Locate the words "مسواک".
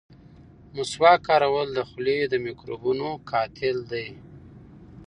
0.75-1.19